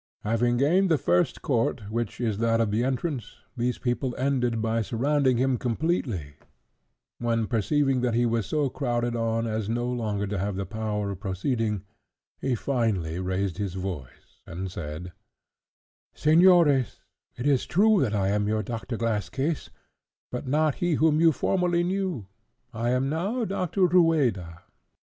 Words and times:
Having 0.23 0.57
gained 0.57 0.89
the 0.89 0.97
first 0.97 1.43
court, 1.43 1.81
which 1.91 2.19
is 2.19 2.39
that 2.39 2.59
of 2.59 2.71
the 2.71 2.83
entrance, 2.83 3.35
these 3.55 3.77
people 3.77 4.15
ended 4.17 4.59
by 4.59 4.81
surrounding 4.81 5.37
him 5.37 5.59
completely; 5.59 6.33
when, 7.19 7.45
perceiving 7.45 8.01
that 8.01 8.15
he 8.15 8.25
was 8.25 8.47
so 8.47 8.67
crowded 8.67 9.15
on 9.15 9.45
as 9.45 9.69
no 9.69 9.87
longer 9.87 10.25
to 10.25 10.39
have 10.39 10.55
the 10.55 10.65
power 10.65 11.11
of 11.11 11.19
proceeding, 11.19 11.83
he 12.39 12.55
finally 12.55 13.19
raised 13.19 13.59
his 13.59 13.75
voice, 13.75 14.41
and 14.47 14.71
said— 14.71 15.11
"Señores, 16.15 17.01
it 17.37 17.45
is 17.45 17.67
true 17.67 18.01
that 18.01 18.15
I 18.15 18.29
am 18.29 18.47
Doctor 18.63 18.97
Glass 18.97 19.29
case, 19.29 19.69
but 20.31 20.47
not 20.47 20.73
he 20.81 20.95
whom 20.95 21.21
you 21.21 21.31
formerly 21.31 21.83
knew. 21.83 22.25
I 22.73 22.89
am 22.89 23.07
now 23.07 23.45
Doctor 23.45 23.85
Rueda. 23.85 24.63